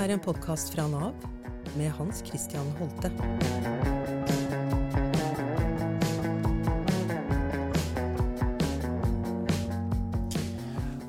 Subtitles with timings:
[0.00, 1.12] er en podkast fra Nav
[1.76, 3.10] med Hans Christian Holte.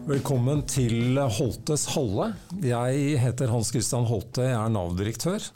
[0.09, 2.33] Velkommen til Holtes Halle.
[2.59, 5.47] Jeg heter Hans Christian Holte, jeg er Nav-direktør.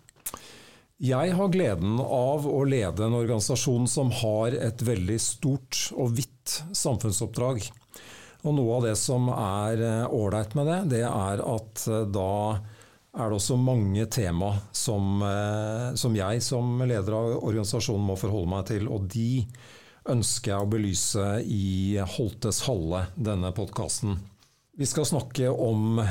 [1.04, 6.62] Jeg har gleden av å lede en organisasjon som har et veldig stort og vidt
[6.72, 7.68] samfunnsoppdrag.
[8.46, 11.84] Og Noe av det som er ålreit med det, det er at
[12.16, 12.32] da
[13.16, 15.24] er det også mange tema som,
[15.96, 18.90] som jeg som leder av organisasjonen må forholde meg til.
[18.92, 19.46] Og de
[20.12, 24.20] ønsker jeg å belyse i Holtes Halle, denne podkasten.
[24.76, 26.02] Vi skal snakke om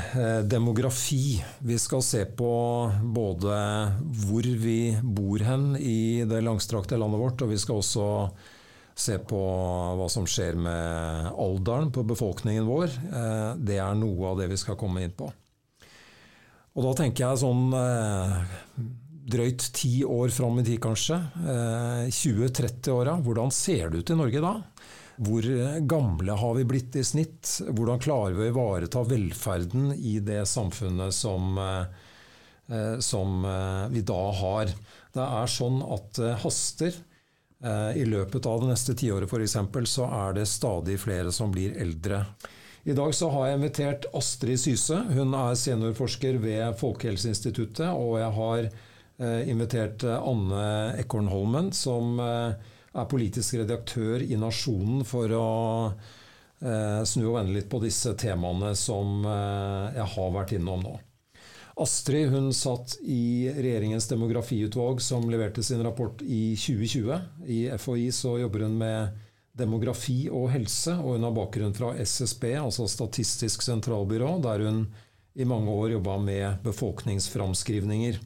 [0.49, 1.37] demografi.
[1.61, 2.49] Vi skal se på
[3.13, 3.59] både
[4.25, 8.09] hvor vi bor hen i det langstrakte landet vårt, og vi skal også
[8.97, 9.39] se på
[9.99, 12.99] hva som skjer med alderen på befolkningen vår.
[13.61, 15.29] Det er noe av det vi skal komme inn på.
[16.75, 17.69] Og da tenker jeg sånn
[19.25, 21.17] drøyt ti år fram i tid, kanskje.
[22.11, 23.15] 20-30-åra.
[23.25, 24.51] Hvordan ser det ut i Norge da?
[25.15, 25.47] Hvor
[25.87, 27.47] gamle har vi blitt i snitt?
[27.71, 31.55] Hvordan klarer vi å ivareta velferden i det samfunnet som,
[32.99, 33.47] som
[33.95, 34.75] vi da har?
[35.15, 36.99] Det er sånn at det haster.
[37.95, 39.55] I løpet av det neste tiåret f.eks.
[39.89, 42.25] så er det stadig flere som blir eldre.
[42.85, 44.97] I dag så har jeg invitert Astrid Syse.
[45.17, 47.87] Hun er seniorforsker ved Folkehelseinstituttet.
[47.89, 48.67] Og jeg har
[49.49, 55.47] invitert Anne Ekornholmen, som er politisk redaktør i Nasjonen for å
[57.09, 60.95] snu og vende litt på disse temaene som jeg har vært innom nå.
[61.81, 67.17] Astrid hun satt i regjeringens demografiutvalg som leverte sin rapport i 2020.
[67.49, 69.24] I FHI så jobber hun med
[69.55, 74.85] demografi og helse, og hun har bakgrunn fra SSB, altså Statistisk sentralbyrå, der hun
[75.35, 78.19] i mange år jobba med befolkningsframskrivninger.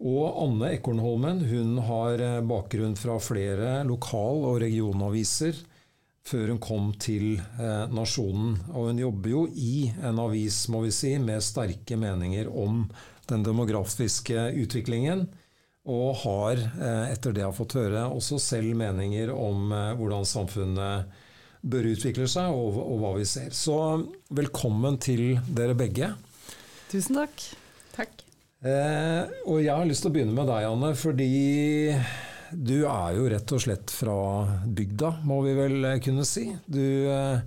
[0.00, 5.58] Og Anne Ekornholmen hun har bakgrunn fra flere lokal- og regionaviser
[6.24, 7.40] før hun kom til
[7.92, 8.56] Nasjonen.
[8.72, 12.86] Og hun jobber jo i en avis må vi si, med sterke meninger om
[13.28, 15.26] den demografiske utviklingen.
[15.90, 16.60] Og har,
[17.10, 21.10] etter det jeg har fått høre, også selv meninger om hvordan samfunnet
[21.60, 23.50] bør utvikle seg, og, og hva vi ser.
[23.56, 23.76] Så
[24.32, 26.12] velkommen til dere begge.
[26.90, 27.44] Tusen takk.
[27.96, 28.22] Takk.
[28.60, 31.94] Eh, og jeg har lyst til å begynne med deg, Anne, fordi
[32.50, 34.16] du er jo rett og slett fra
[34.66, 36.48] bygda, må vi vel kunne si.
[36.66, 37.40] Du eh,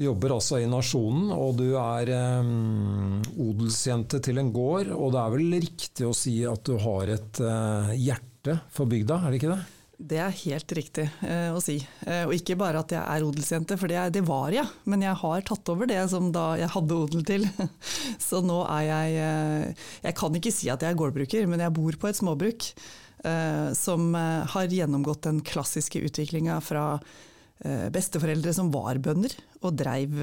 [0.00, 2.10] jobber altså i Nasjonen, og du er
[2.42, 4.90] um, odelsjente til en gård.
[4.94, 7.42] Og det er vel riktig å si at du har et
[7.98, 9.62] hjerte for bygda, er det ikke det?
[9.94, 11.76] Det er helt riktig eh, å si.
[12.06, 14.66] Eh, og ikke bare at jeg er odelsjente, for det, det, var jeg.
[14.90, 17.46] Men jeg har tatt over det som da jeg hadde odel til.
[18.26, 19.74] Så nå er jeg
[20.04, 22.70] Jeg kan ikke si at jeg er gårdbruker, men jeg bor på et småbruk
[23.72, 26.98] som har gjennomgått den klassiske utviklinga fra
[27.94, 29.32] besteforeldre som var bønder
[29.64, 30.18] og dreiv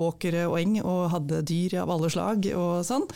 [0.00, 3.06] åkre og eng og hadde dyr av alle slag og sånn,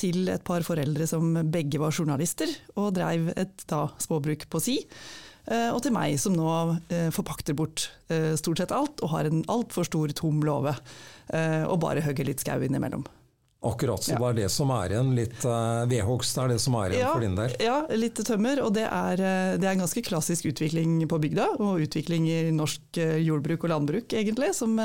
[0.00, 2.48] til et par foreldre som begge var journalister
[2.78, 4.78] og dreiv et da, småbruk på si.
[5.50, 6.54] Og til meg som nå
[7.12, 7.90] forpakter bort
[8.40, 10.72] stort sett alt og har en altfor stor tom låve
[11.34, 13.04] og bare hogger litt skau innimellom.
[13.64, 14.20] Akkurat, så ja.
[14.20, 15.12] det er det som er igjen.
[15.16, 17.56] Litt uh, vedhogst er det som er igjen ja, for din del?
[17.64, 18.62] Ja, litt tømmer.
[18.66, 19.22] Og det er,
[19.58, 24.16] det er, en ganske klassisk utvikling på bygda, og utvikling i norsk jordbruk og landbruk,
[24.16, 24.76] egentlig, som,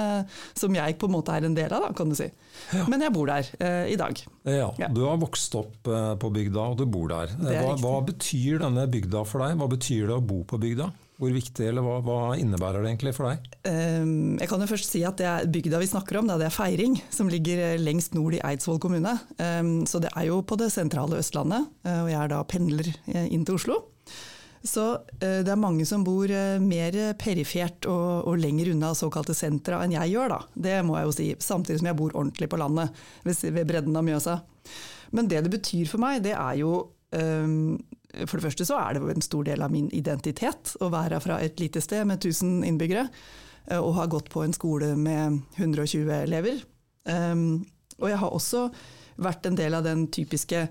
[0.58, 2.30] som jeg på en måte er en del av, da, kan du si.
[2.74, 2.86] Ja.
[2.92, 4.24] Men jeg bor der uh, i dag.
[4.50, 7.36] Ja, Du har vokst opp uh, på bygda, og du bor der.
[7.40, 9.60] Hva, hva, betyr denne bygda for deg?
[9.60, 10.90] Hva betyr det å bo på bygda?
[11.20, 13.48] Hvor viktig, eller hva, hva, innebærer det egentlig for deg?
[13.68, 16.54] Um, jeg kan jo først si at det er bygda vi snakker om, det er
[16.56, 19.18] Feiring, som ligger lengst nord i Eidsvoll kommune.
[19.36, 22.88] Um, så det er jo på det sentrale Østlandet, og jeg er da pendler
[23.28, 23.82] inn til Oslo.
[24.64, 24.86] Så
[25.20, 30.12] det er mange som bor mer perifert og, og, lenger unna såkalte sentra enn jeg
[30.12, 30.40] gjør, da.
[30.68, 31.28] Det må jeg jo si.
[31.44, 34.36] Samtidig som jeg bor ordentlig på landet, ved, bredden av Mjøsa.
[35.16, 36.74] Men det det betyr for meg, det er jo
[37.10, 41.40] for det første så er det en stor del av min identitet å være fra
[41.42, 43.08] et lite sted med 1000 innbyggere
[43.78, 46.62] og ha gått på en skole med 120 elever.
[47.06, 48.64] Og jeg har også
[49.22, 50.64] vært en del av den typiske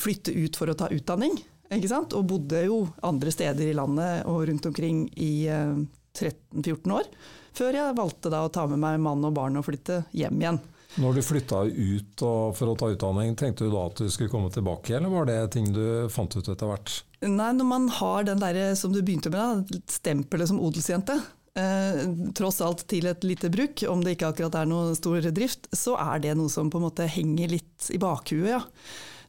[0.00, 1.36] flytte ut for å ta utdanning.
[1.74, 7.08] Og bodde jo andre steder i landet og rundt omkring i 13-14 år.
[7.54, 10.60] Før jeg valgte da å ta med meg mann og barn og flytte hjem igjen.
[11.00, 12.24] Når du flytta ut
[12.54, 15.38] for å ta utdanning, tenkte du da at du skulle komme tilbake, eller var det
[15.56, 17.00] ting du fant ut etter hvert?
[17.24, 21.16] Nei, når man har den der som du begynte med, da, stempelet som odelsjente,
[21.58, 22.04] eh,
[22.36, 25.96] tross alt til et lite bruk, om det ikke akkurat er noe stor drift, så
[25.98, 28.62] er det noe som på en måte henger litt i bakhuet, ja.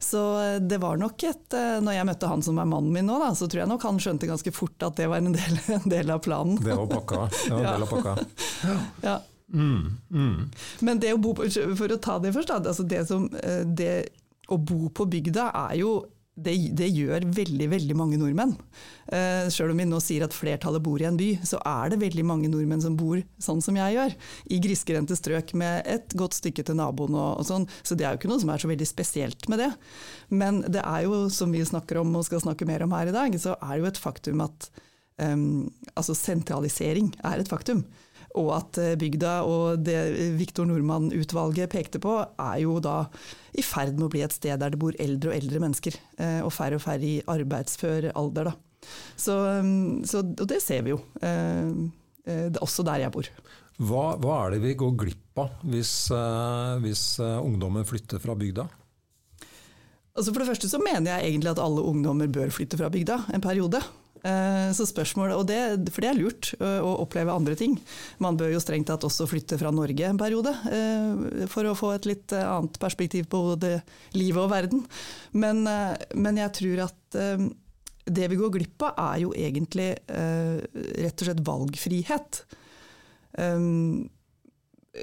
[0.05, 3.07] Så eh, det var nok et eh, Når jeg møtte han som er mannen min
[3.07, 5.61] nå, da, så tror jeg nok han skjønte ganske fort at det var en del,
[5.79, 6.59] en del av planen.
[6.61, 7.21] Det var pakka.
[7.31, 8.17] Det var en del av pakka.
[8.67, 8.75] ja.
[9.07, 9.15] Ja.
[9.53, 10.37] Mm, mm.
[10.87, 13.61] Men det å bo på, for å ta det først, da, altså det, som, eh,
[13.65, 13.93] det
[14.49, 15.95] å bo på bygda er jo
[16.35, 18.51] det, det, gjør veldig veldig mange nordmenn.
[19.07, 22.01] Eh, selv om vi nå sier at flertallet bor i en by, så er det
[22.01, 24.15] veldig mange nordmenn som bor sånn som jeg gjør.
[24.51, 27.69] I grisgrendte strøk med et godt stykke til naboen og, og, sånn.
[27.87, 29.71] Så det er jo ikke noe som er så veldig spesielt med det.
[30.27, 33.15] Men det er jo, som vi snakker om og skal snakke mer om her i
[33.15, 34.69] dag, så er det jo et faktum at
[35.23, 37.85] um, altså sentralisering er et faktum.
[38.39, 39.97] Og at eh, bygda og det
[40.39, 43.05] Viktor Nordmann-utvalget pekte på, er jo da
[43.55, 45.99] i ferd med å bli et sted der det bor eldre og eldre mennesker.
[46.19, 48.51] Eh, og færre og færre i arbeidsfør alder.
[48.51, 48.89] Da.
[49.15, 51.01] Så, mm, så, og det ser vi jo.
[51.23, 51.75] Eh,
[52.25, 53.27] det også der jeg bor.
[53.75, 56.07] Hva, hva er det vi går glipp av hvis,
[56.81, 58.63] hvis ungdommen flytter fra bygda?
[60.15, 63.19] Altså for det første så mener jeg egentlig at alle ungdommer bør flytte fra bygda
[63.35, 63.81] en periode.
[64.25, 67.75] Eh, så spørsmålet, og det, For det er lurt eh, å oppleve andre ting.
[68.23, 71.91] Man bør jo strengt tatt også flytte fra Norge en periode, eh, for å få
[71.93, 73.77] et litt annet perspektiv på både
[74.17, 74.81] livet og verden.
[75.37, 75.61] Men,
[76.15, 77.19] men jeg tror at
[78.05, 82.41] det vi går glipp av, er jo egentlig rett og slett valgfrihet.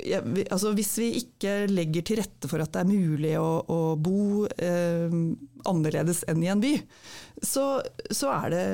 [0.06, 3.60] Ja, vi, altså hvis vi ikke legger til rette for at det er mulig å,
[3.68, 5.16] å bo eh,
[5.68, 6.72] annerledes enn i en by,
[7.44, 7.66] så,
[8.08, 8.64] så er det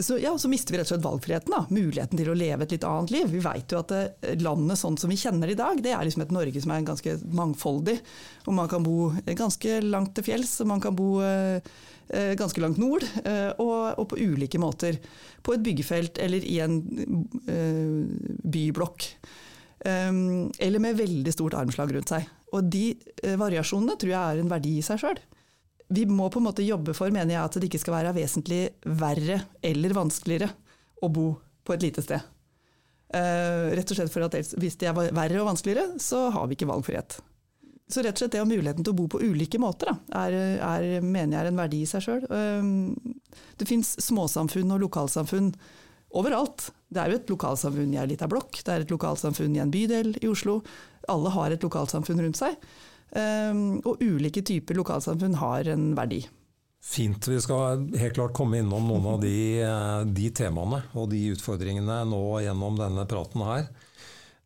[0.00, 1.52] så, ja, så mister vi rett og slett valgfriheten.
[1.52, 1.64] Da.
[1.74, 3.30] Muligheten til å leve et litt annet liv.
[3.32, 6.04] Vi vet jo at eh, landet sånn som vi kjenner det i dag, det er
[6.06, 7.98] liksom et Norge som er ganske mangfoldig.
[8.48, 11.58] Og man kan bo ganske langt til fjells, og man kan bo eh,
[12.14, 13.04] eh ganske langt nord.
[13.24, 15.00] Eh, og, og, på ulike måter.
[15.44, 16.80] På et byggefelt eller i en
[17.44, 19.10] eh, byblokk.
[19.84, 22.28] Um, eller med veldig stort armslag rundt seg.
[22.56, 25.20] Og de eh, variasjonene tror jeg er en verdi i seg sjøl
[25.94, 28.62] vi må på en måte jobbe for, mener jeg, at det ikke skal være vesentlig
[29.00, 30.50] verre eller vanskeligere
[31.04, 31.28] å bo
[31.64, 32.24] på et lite sted.
[33.14, 36.56] Uh, rett og slett for at Hvis det er verre og vanskeligere, så har vi
[36.58, 37.18] ikke valgfrihet.
[37.84, 40.36] Så rett og slett det å muligheten til å bo på ulike måter, da, er,
[40.56, 42.26] er, mener jeg er en verdi i seg sjøl.
[42.32, 45.52] Uh, det fins småsamfunn og lokalsamfunn
[46.14, 46.70] overalt.
[46.88, 49.72] Det er jo et lokalsamfunn i ei lita blokk, det er et lokalsamfunn i en
[49.74, 50.60] bydel i Oslo.
[51.10, 52.58] Alle har et lokalsamfunn rundt seg.
[53.14, 56.24] Ehm, og ulike typer lokalsamfunn har en verdi.
[56.84, 57.28] Fint.
[57.30, 62.02] Vi skal helt klart komme innom noen av de, eh, de temaene og de utfordringene
[62.10, 63.70] nå gjennom denne praten her.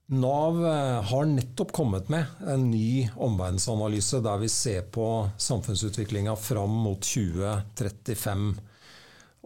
[0.08, 6.78] Nav eh, har nettopp kommet med en ny omverdensanalyse der vi ser på samfunnsutviklinga fram
[6.84, 8.46] mot 2035.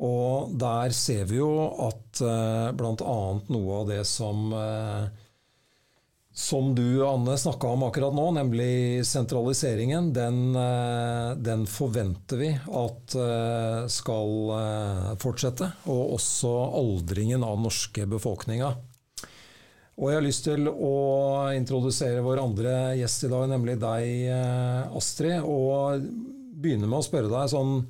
[0.02, 1.50] Og der ser vi jo
[1.88, 3.18] at eh, bl.a.
[3.48, 4.52] noe av det som
[6.34, 13.16] som du, Anne, snakka om akkurat nå, nemlig sentraliseringen, den, eh, den, forventer vi at
[13.20, 15.68] eh, skal eh, fortsette.
[15.92, 18.72] Og også aldringen av norske befolkninga.
[20.00, 20.96] Og jeg har lyst til å
[21.52, 25.44] introdusere vår andre gjest i dag, nemlig deg, Astrid.
[25.44, 26.00] Og
[26.64, 27.82] begynne med å spørre deg sånn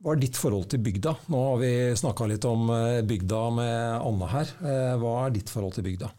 [0.00, 1.12] Hva er ditt forhold til bygda?
[1.28, 2.72] Nå har vi snakka litt om
[3.04, 4.54] bygda med Anne her.
[4.96, 6.16] Hva er ditt forhold til bygda?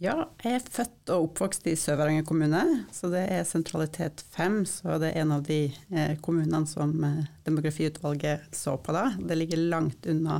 [0.00, 4.62] Ja, jeg er født og oppvokst i Sør-Varanger kommune, så det er sentralitet fem.
[4.64, 9.10] Så det er en av de eh, kommunene som eh, demografiutvalget så på da.
[9.20, 10.38] Det ligger langt unna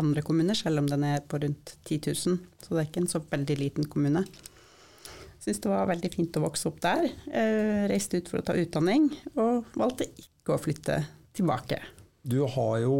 [0.00, 2.40] andre kommuner, selv om den er på rundt 10 000.
[2.56, 4.24] Så det er ikke en så veldig liten kommune.
[5.44, 7.04] Syns det var veldig fint å vokse opp der.
[7.28, 11.02] Eh, reiste ut for å ta utdanning, og valgte ikke å flytte
[11.36, 11.82] tilbake.
[12.24, 12.96] Du har jo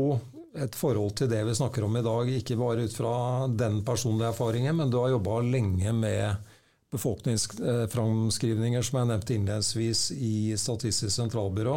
[0.58, 3.14] et forhold til det vi snakker om i dag, ikke bare ut fra
[3.46, 6.50] den personlige erfaringen, men du har jobba lenge med
[6.90, 11.76] befolkningsframskrivninger, som jeg nevnte innledningsvis, i Statistisk sentralbyrå.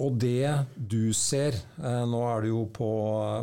[0.00, 2.90] Og det du ser eh, Nå er det jo på,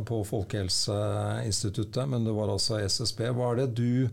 [0.07, 3.25] på Folkehelseinstituttet, men det var altså SSB.
[3.35, 4.07] Hva er det du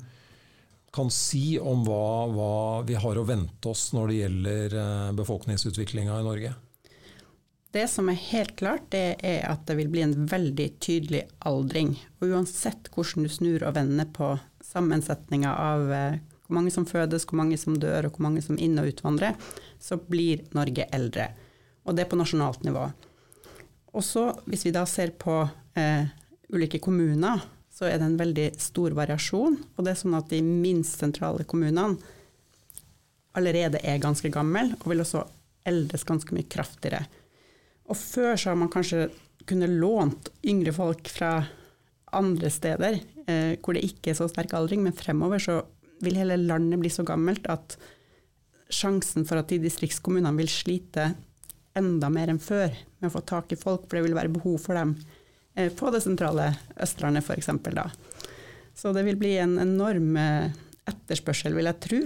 [0.94, 6.18] kan si om hva, hva vi har å vente oss når det gjelder eh, befolkningsutviklinga
[6.18, 6.54] i Norge?
[7.74, 11.96] Det som er helt klart, det er at det vil bli en veldig tydelig aldring.
[12.22, 14.28] Og uansett hvordan du snur og vender på
[14.62, 18.60] sammensetninga av eh, hvor mange som fødes, hvor mange som dør og hvor mange som
[18.62, 19.34] inn- og utvandrer,
[19.82, 21.32] så blir Norge eldre.
[21.82, 22.84] Og det er på nasjonalt nivå.
[23.90, 25.40] Og så, hvis vi da ser på
[25.74, 26.06] eh,
[26.54, 27.42] ulike kommuner,
[27.74, 29.58] så er det en veldig stor variasjon.
[29.74, 31.98] Og det er sånn at de minst sentrale kommunene
[33.34, 35.26] allerede er ganske gamle, og vil også
[35.66, 37.02] eldes ganske mye kraftigere.
[37.90, 39.08] Og før så har man kanskje
[39.48, 41.36] kunnet lånt yngre folk fra
[42.14, 45.58] andre steder eh, hvor det ikke er så sterk aldring, men fremover så
[46.04, 47.76] vil hele landet bli så gammelt at
[48.72, 51.12] sjansen for at de distriktskommunene vil slite
[51.78, 54.60] enda mer enn før med å få tak i folk, for det vil være behov
[54.62, 54.94] for dem
[55.58, 57.50] eh, på det sentrale Østlandet f.eks.
[57.74, 57.88] da.
[58.74, 60.54] Så det vil bli en enorm eh,
[60.90, 62.00] etterspørsel, vil jeg tro,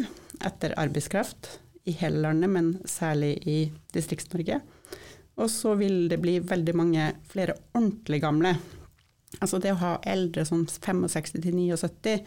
[0.49, 1.57] etter arbeidskraft
[1.89, 3.59] i hele landet, men særlig i
[3.95, 4.61] Distrikts-Norge.
[5.39, 8.57] Og så vil det bli veldig mange flere ordentlig gamle.
[9.39, 12.19] Altså det å ha eldre som 65 til 79,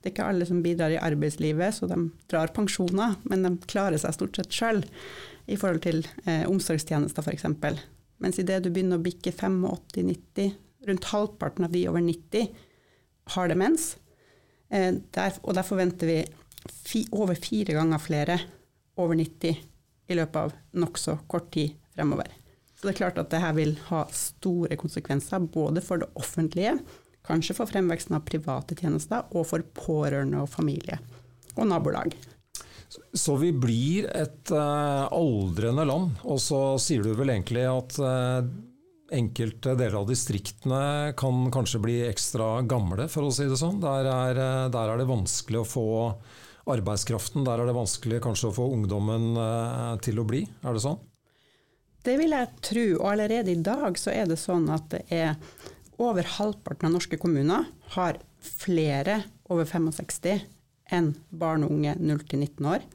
[0.00, 1.98] det er ikke alle som bidrar i arbeidslivet, så de
[2.30, 4.80] drar pensjoner, men de klarer seg stort sett sjøl
[5.50, 7.44] i forhold til eh, omsorgstjenester f.eks.
[8.20, 10.54] Mens idet du begynner å bikke 85-90,
[10.88, 12.48] rundt halvparten av de over 90
[13.34, 13.90] har demens.
[14.72, 16.18] Eh, der, og der forventer vi
[16.70, 18.38] fi, over fire ganger flere
[19.00, 19.60] over 90
[20.10, 22.39] i løpet av nokså kort tid fremover.
[22.80, 26.78] Så det er klart at dette vil ha store konsekvenser både for det offentlige,
[27.28, 30.96] kanskje for fremveksten av private tjenester, og for pårørende og familie
[31.58, 32.16] og nabolag.
[33.12, 38.48] Så vi blir et uh, aldrende land, og så sier du vel egentlig at uh,
[39.12, 43.76] enkelte deler av distriktene kan kanskje bli ekstra gamle, for å si det sånn.
[43.84, 45.86] Der er, uh, der er det vanskelig å få
[46.70, 49.32] arbeidskraften, der er det vanskelig kanskje å få ungdommen
[50.04, 51.00] til å bli, er det sånn?
[52.00, 55.34] Det vil jeg tro, og allerede i dag så er det sånn at det er
[56.00, 57.66] over halvparten av norske kommuner
[57.96, 59.18] har flere
[59.52, 60.46] over 65
[60.90, 62.86] enn barn og unge 0 19 år.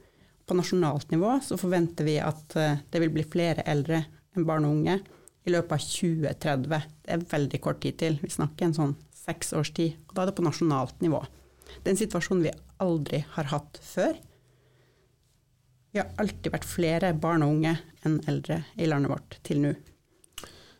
[0.46, 4.02] På nasjonalt nivå så forventer vi at eh, det vil bli flere eldre
[4.36, 4.98] enn barn og unge
[5.46, 6.66] i løpet av 2030.
[7.06, 8.18] Det er veldig kort tid til.
[8.22, 9.96] Vi snakker en sånn seks års tid.
[10.06, 11.22] Og da er det på nasjonalt nivå.
[11.78, 14.18] Det er en situasjon vi aldri har hatt før.
[15.96, 17.70] Vi har alltid vært flere barn og unge
[18.04, 19.70] enn eldre i landet vårt til nå.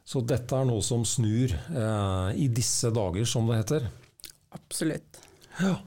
[0.05, 3.87] Så dette er noe som snur eh, i disse dager, som det heter?
[4.53, 5.17] Absolutt.
[5.57, 5.79] Ja.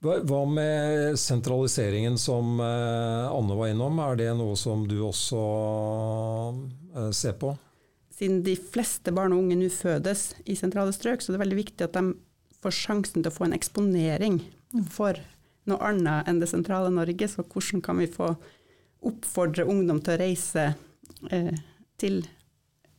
[0.00, 5.42] Hva med sentraliseringen som eh, Anne var innom, er det noe som du også
[6.96, 7.52] eh, ser på?
[8.16, 11.60] Siden de fleste barn og unge nå fødes i sentrale strøk, så det er veldig
[11.60, 12.16] viktig at de
[12.64, 14.40] får sjansen til å få en eksponering
[14.96, 15.20] for
[15.68, 17.28] noe annet enn det sentrale Norge.
[17.28, 18.32] Så hvordan kan vi få
[19.08, 20.68] oppfordre ungdom til å reise
[21.30, 21.52] eh,
[21.98, 22.22] til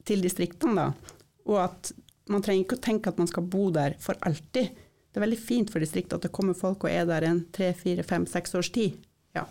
[0.08, 1.18] til distriktene, da.
[1.50, 1.92] Og at
[2.32, 4.72] man trenger ikke å tenke at man skal bo der for alltid.
[5.14, 7.74] Det er veldig fint for distriktet at det kommer folk og er der en tre,
[7.78, 8.98] fire, fem, seks års tid.
[9.36, 9.46] Ja.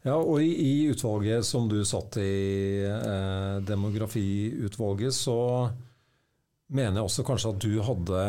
[0.00, 5.36] Ja, og i, i utvalget som du satt i, eh, demografiutvalget, så
[6.70, 8.20] mener jeg også kanskje at du hadde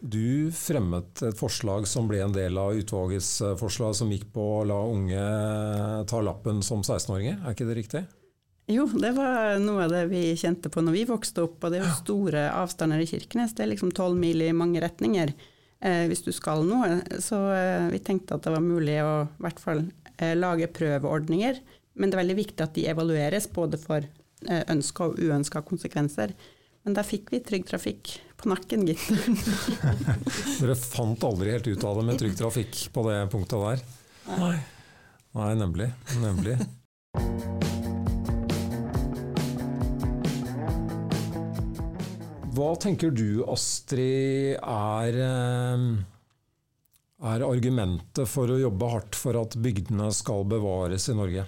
[0.00, 4.46] Du fremmet et forslag som ble en del av utvalgets eh, forslag, som gikk på
[4.60, 5.26] å la unge
[6.10, 8.04] ta lappen som 16-åringer, er ikke det riktig?
[8.70, 11.58] Jo, det var noe av det vi kjente på når vi vokste opp.
[11.64, 13.56] Og det er jo store avstander i Kirkenes.
[13.56, 17.00] Det er liksom tolv mil i mange retninger eh, hvis du skal noe.
[17.22, 19.82] Så eh, vi tenkte at det var mulig å i hvert fall
[20.16, 21.58] eh, lage prøveordninger.
[21.98, 26.36] Men det er veldig viktig at de evalueres både for eh, ønska og uønska konsekvenser.
[26.82, 29.02] Men der fikk vi Trygg Trafikk på nakken, gitt.
[30.60, 33.82] Dere fant aldri helt ut av det med Trygg Trafikk på det punktet der?
[34.40, 34.54] Nei.
[35.36, 35.90] Nei, nemlig.
[36.22, 36.56] Nemlig.
[42.56, 45.84] Hva tenker du, Astrid, er, eh,
[47.28, 51.44] er argumentet for å jobbe hardt for at bygdene skal bevares i Norge?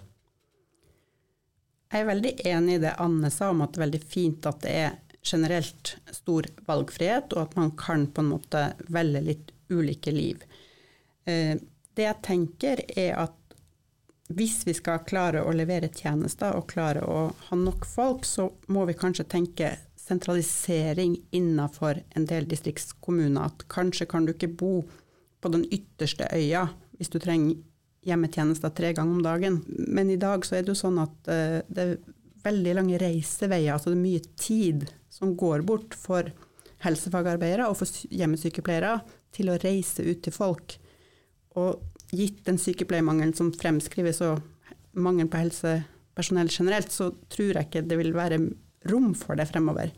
[1.92, 4.62] Jeg er veldig enig i det Anne sa om at det er veldig fint at
[4.64, 10.12] det er generelt stor valgfrihet, og at man kan på en måte velge litt ulike
[10.14, 10.42] liv.
[11.24, 11.54] Eh,
[11.94, 13.38] det jeg tenker er at
[14.32, 18.86] hvis vi skal klare å levere tjenester og klare å ha nok folk, så må
[18.88, 23.50] vi kanskje tenke sentralisering innenfor en del distriktskommuner.
[23.52, 24.72] At kanskje kan du ikke bo
[25.42, 27.60] på den ytterste øya hvis du trenger
[28.06, 29.60] hjemmetjenester tre ganger om dagen.
[29.68, 31.94] Men i dag så er det jo sånn at uh, det er
[32.42, 33.74] veldig lange reiseveier.
[33.74, 36.30] Altså det er mye tid som går bort for
[36.82, 38.96] helsefagarbeidere og for hjemmesykepleiere
[39.34, 40.76] til å reise ut til folk.
[41.60, 44.40] Og gitt den sykepleiermangelen som fremskrives og
[44.92, 48.40] mangelen på helsepersonell generelt, så tror jeg ikke det vil være
[48.90, 49.92] rom for det fremover.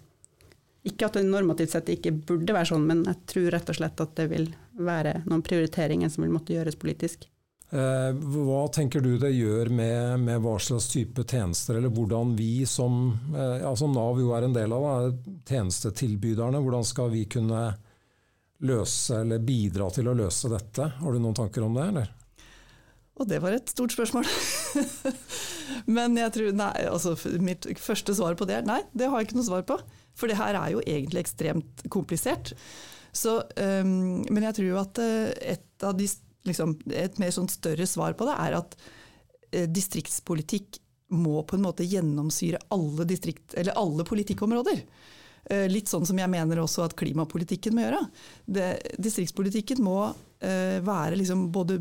[0.85, 4.03] Ikke at det normativt sett ikke burde være sånn, men jeg tror rett og slett
[4.05, 7.25] at det vil være noen prioriteringer som vil måtte gjøres politisk.
[7.75, 12.63] Eh, hva tenker du det gjør med, med hva slags type tjenester, eller hvordan vi
[12.71, 17.65] som eh, altså Nav jo er en del av det, tjenestetilbyderne, hvordan skal vi kunne
[18.65, 20.87] løse eller bidra til å løse dette?
[21.01, 22.15] Har du noen tanker om det, eller?
[23.19, 24.31] Og det var et stort spørsmål.
[25.99, 29.33] Men jeg tror, nei, altså, mitt første svar på det er nei, det har jeg
[29.33, 29.81] ikke noe svar på.
[30.15, 32.55] For det her er jo egentlig ekstremt komplisert.
[33.15, 36.09] Så, um, men jeg tror at et, av de,
[36.49, 38.77] liksom, et mer sånn større svar på det er at
[39.51, 40.81] eh, distriktspolitikk
[41.15, 44.83] må på en måte gjennomsyre alle, distrikt, alle politikkområder.
[45.51, 48.01] Eh, litt sånn som jeg mener også at klimapolitikken må gjøre.
[48.47, 49.99] Det, distriktspolitikken må
[50.41, 51.79] eh, være liksom både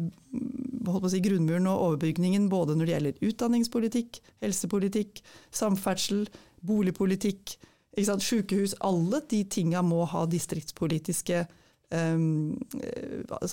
[1.12, 5.24] si, grunnmuren og overbygningen både når det gjelder utdanningspolitikk, helsepolitikk,
[5.56, 6.26] samferdsel,
[6.64, 7.56] boligpolitikk,
[7.96, 8.76] sykehus.
[8.84, 11.60] Alle de tinga må ha distriktspolitiske um,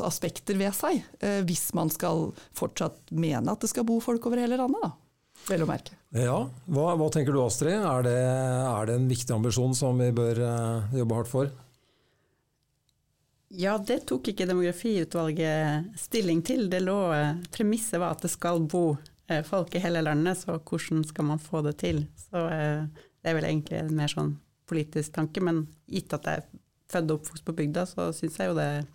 [0.01, 4.43] aspekter ved seg, uh, hvis man skal fortsatt mene at det skal bo folk over
[4.43, 4.83] hele landet.
[4.85, 4.93] da.
[5.49, 5.97] Vel å merke.
[6.13, 6.37] Ja,
[6.69, 7.79] hva, hva, tenker du Astrid?
[7.79, 11.53] Er det, er det, en viktig ambisjon som vi bør uh, jobbe hardt for?
[13.51, 16.69] Ja, det tok ikke demografiutvalget stilling til.
[16.71, 18.95] Det lå, eh, Premisset var at det skal bo
[19.27, 22.05] eh, folk i hele landet, så hvordan skal man få det til?
[22.31, 24.37] Så eh, det er vel egentlig en mer sånn
[24.71, 26.47] politisk tanke, men gitt at det er
[26.91, 28.89] født og oppvokst på bygda, så syns jeg jo det er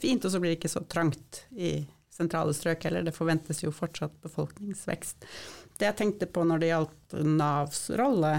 [0.00, 1.76] fint, og så blir det ikke så trangt i
[2.14, 3.04] sentrale strøk heller.
[3.06, 5.26] Det forventes jo fortsatt befolkningsvekst.
[5.78, 8.34] Det jeg tenkte på når det gjaldt Navs rolle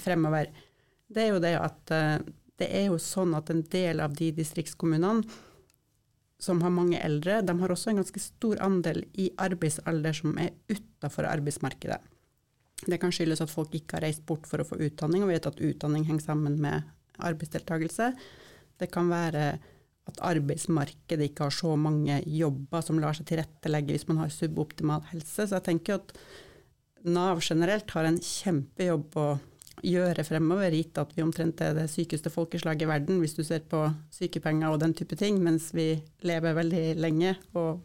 [0.00, 0.50] fremover,
[1.12, 1.96] det er jo det at
[2.60, 5.24] det er jo sånn at en del av de distriktskommunene
[6.42, 10.50] som har mange eldre, de har også en ganske stor andel i arbeidsalder som er
[10.70, 12.00] utafor arbeidsmarkedet.
[12.82, 15.46] Det kan skyldes at folk ikke har reist bort for å få utdanning, og vet
[15.46, 16.88] at utdanning henger sammen med
[17.18, 18.12] arbeidsdeltakelse.
[18.80, 19.46] Det kan være
[20.10, 25.04] at arbeidsmarkedet ikke har så mange jobber som lar seg tilrettelegge hvis man har suboptimal
[25.12, 25.46] helse.
[25.46, 26.14] Så jeg tenker at
[27.02, 29.28] Nav generelt har en kjempejobb å
[29.82, 33.64] gjøre fremover, gitt at vi omtrent er det sykeste folkeslaget i verden, hvis du ser
[33.66, 33.80] på
[34.14, 37.34] sykepenger og den type ting, mens vi lever veldig lenge.
[37.58, 37.82] Og,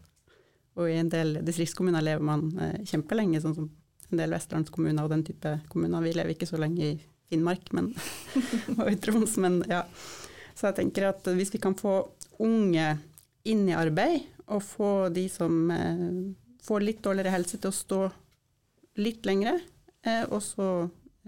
[0.78, 3.70] og i en del distriktskommuner lever man eh, kjempelenge, sånn som
[4.08, 6.04] en del vestlandskommuner og den type kommuner.
[6.04, 6.94] Vi lever ikke så lenge i
[7.28, 7.92] Finnmark men,
[8.78, 9.84] og Troms, men ja.
[10.56, 12.00] Så jeg tenker at hvis vi kan få
[12.42, 12.90] unge
[13.48, 16.06] inn i arbeid, og få de som eh,
[16.64, 17.98] får litt dårligere helse til å stå
[18.98, 19.58] litt lengre,
[20.08, 20.68] eh, og så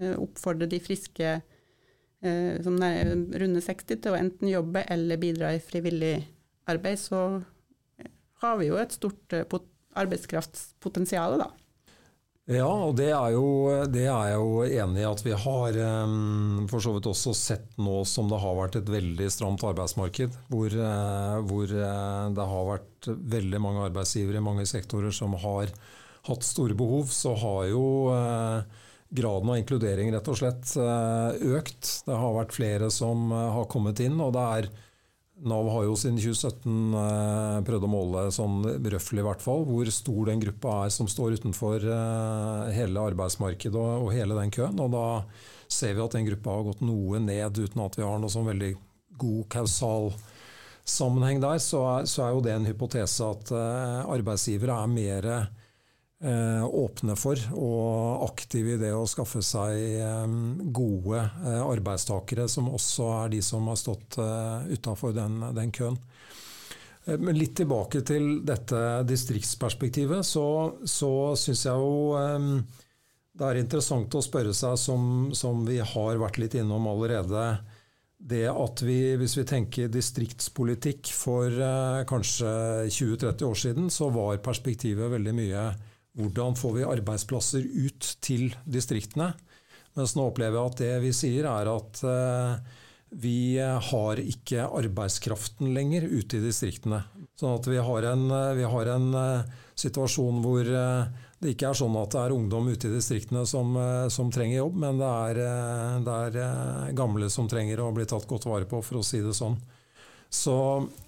[0.01, 5.51] Eh, oppfordre de friske eh, som er runde 60 til å enten jobbe eller bidra
[5.53, 6.15] i frivillig
[6.71, 7.19] arbeid, så
[8.01, 8.09] eh,
[8.41, 9.35] har vi jo et stort
[10.01, 11.51] arbeidskraftspotensial, da.
[12.49, 13.45] Ja, og det er, jo,
[13.93, 15.77] det er jeg jo enig i at vi har
[16.67, 20.33] for så vidt også sett nå som det har vært et veldig stramt arbeidsmarked.
[20.49, 20.73] Hvor,
[21.47, 25.71] hvor det har vært veldig mange arbeidsgivere i mange sektorer som har
[26.27, 27.13] hatt store behov.
[27.13, 27.85] Så har jo
[29.11, 31.89] graden av inkludering rett og slett eh, økt.
[32.07, 34.19] Det har vært flere som eh, har kommet inn.
[34.23, 34.69] og det er
[35.41, 38.59] Nav har jo siden 2017 eh, prøvd å måle sånn
[38.93, 41.87] røftlig hvert fall, hvor stor den gruppa er som står utenfor
[42.75, 44.77] hele arbeidsmarkedet og, hele den køen.
[44.83, 45.05] og Da
[45.71, 48.49] ser vi at den gruppa har gått noe ned uten at vi har noe sånn
[48.51, 48.75] veldig
[49.21, 50.11] god kausal
[50.85, 51.57] sammenheng der.
[51.63, 55.60] Så så er jo det en hypotese at arbeidsgivere er mer Eh,
[56.21, 60.35] åpne for og aktive i det å skaffe seg eh,
[60.69, 64.19] gode eh, arbeidstakere, som også er de som har stått
[64.69, 65.97] utafor den, den, køen.
[67.17, 70.45] Men litt tilbake til dette distriktsperspektivet, så,
[70.85, 72.61] så syns jeg jo
[73.31, 77.45] det er interessant å spørre seg, som, som vi har vært litt innom allerede,
[78.21, 82.51] det at vi, hvis vi tenker distriktspolitikk for eh, kanskje
[82.91, 85.63] 20-30 år siden, så var perspektivet veldig mye
[86.17, 89.31] hvordan får vi arbeidsplasser ut til distriktene?
[89.97, 92.77] Mens nå opplever jeg at det vi sier, er at eh,
[93.21, 97.01] vi har ikke arbeidskraften lenger ute i distriktene.
[97.39, 100.67] Sånn at vi har en, eh, vi har en eh, situasjon hvor
[101.41, 103.73] det ikke er sånn at det er ungdom ute i distriktene som,
[104.13, 105.39] som trenger jobb, men det er,
[106.05, 109.33] det er, gamle som trenger å bli tatt godt vare på, for å si det
[109.33, 109.57] sånn.
[110.29, 110.59] Så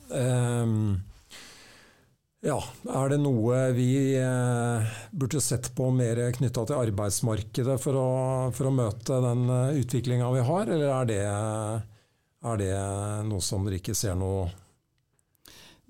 [0.09, 0.73] eh,
[2.43, 2.57] ja,
[2.91, 8.09] Er det noe vi eh, burde sett på mer knytta til arbeidsmarkedet for å,
[8.55, 11.21] for å møte den eh, utviklinga vi har, eller er det,
[12.43, 12.73] er det,
[13.29, 14.49] noe som dere ikke ser noe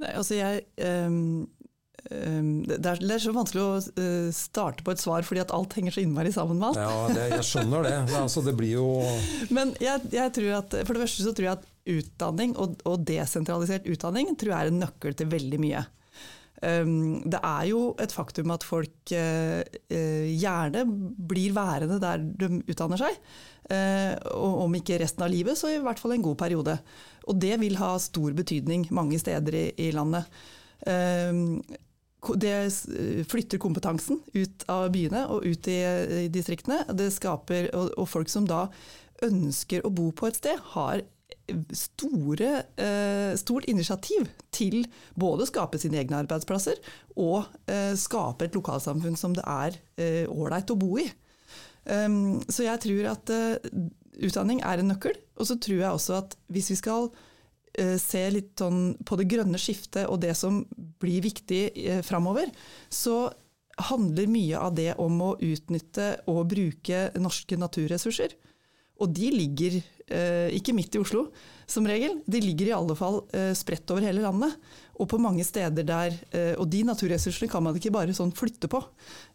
[0.04, 0.62] Nei, altså jeg
[1.08, 1.46] um,
[2.12, 5.54] um, det, er, det, er, så vanskelig å uh, starte på et svar fordi at
[5.56, 6.82] alt henger så innmari sammen med alt.
[6.82, 7.96] Ja, det, jeg skjønner det.
[8.10, 8.88] det, altså, det blir jo
[9.58, 13.06] Men jeg, jeg, tror at, for det første så tror jeg at utdanning og, og
[13.10, 15.86] desentralisert utdanning tror jeg er en nøkkel til veldig mye.
[16.62, 19.62] Ehm, det er jo et faktum at folk eh,
[19.92, 23.18] eh, gjerne blir værende der de utdanner seg.
[23.74, 26.78] Eh, og om ikke resten av livet, så i hvert fall en god periode.
[27.28, 30.30] Og det vil ha stor betydning mange steder i, landet.
[30.88, 31.62] Ehm,
[32.40, 32.56] det
[33.28, 35.80] flytter kompetansen ut av byene og ut i,
[36.32, 36.86] distriktene.
[36.96, 38.70] Det skaper, og folk som da
[39.24, 41.04] ønsker å bo på et sted, har
[41.76, 44.86] store, eh, stort initiativ til
[45.20, 46.80] både å skape sine egne arbeidsplasser
[47.16, 49.78] og eh, skape et lokalsamfunn som det er
[50.32, 51.08] ålreit å bo i.
[51.84, 53.32] Um, så jeg tror at
[54.24, 55.18] utdanning er en nøkkel.
[55.36, 57.12] Og så tror jeg også at hvis vi skal
[57.98, 60.60] se litt sånn på det grønne skiftet og det som
[61.02, 61.64] blir viktig
[62.06, 62.52] framover,
[62.86, 63.32] så
[63.90, 68.36] handler mye av det om å utnytte og bruke norske naturressurser.
[69.02, 69.86] Og de ligger eh,
[70.54, 71.28] ikke midt i Oslo,
[71.70, 72.18] som regel.
[72.30, 74.56] De ligger i alle fall eh, spredt over hele landet.
[75.02, 78.70] Og på mange steder der eh, Og de naturressursene kan man ikke bare sånn flytte
[78.72, 78.82] på.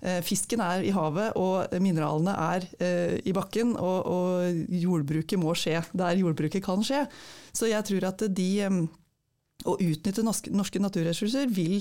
[0.01, 3.75] Eh, fisken er i havet, og mineralene er eh, i bakken.
[3.77, 7.07] Og, og, jordbruket må skje der jordbruket kan skje.
[7.53, 8.81] Så jeg tror at de eh,
[9.67, 11.81] Å utnytte norske, naturressurser vil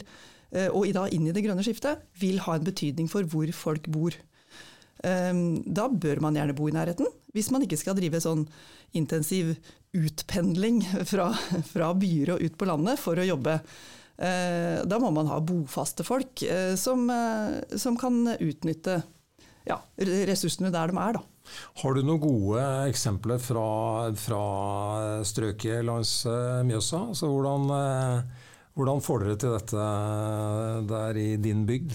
[0.73, 3.86] og og dag inn i det grønne skiftet, vil ha en betydning for hvor folk
[3.93, 4.15] bor.
[5.05, 8.47] Ehm, da bør man gjerne bo i nærheten, hvis man ikke skal drive sånn
[8.97, 9.53] intensiv
[9.97, 11.29] utpendling fra,
[11.71, 13.60] fra byer og ut på landet for å jobbe.
[14.17, 17.05] Eh, da må man ha bofaste folk eh, som,
[17.77, 19.01] som kan utnytte
[19.67, 21.19] ja, ressursene der de er.
[21.19, 21.53] Da.
[21.83, 23.67] Har du noen gode eksempler fra,
[24.19, 24.43] fra
[25.27, 26.21] strøket langs
[26.67, 27.03] Mjøsa?
[27.12, 27.69] Altså hvordan
[28.77, 29.85] hvordan får dere til dette
[30.89, 31.93] der i din bygd?